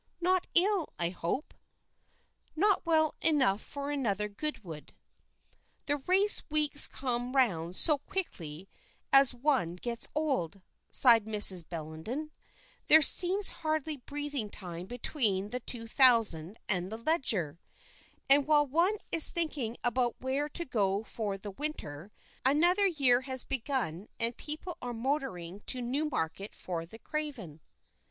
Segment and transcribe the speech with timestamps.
[0.19, 1.53] "Not ill, I hope?"
[2.55, 4.95] "Not well enough for another Goodwood."
[5.85, 8.67] "The race weeks come round so quickly
[9.13, 11.69] as one gets old," sighed Mrs.
[11.69, 12.31] Bellenden.
[12.87, 17.59] "There seems hardly breathing time between the Two Thousand and the Leger
[18.27, 22.11] and while one is thinking about where to go for the winter,
[22.43, 27.61] another year has begun and people are motoring to Newmarket for the Craven."